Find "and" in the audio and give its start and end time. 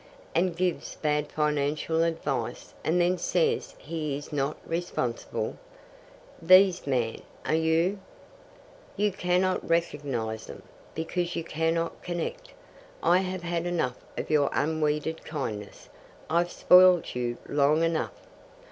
0.33-0.57, 2.83-2.99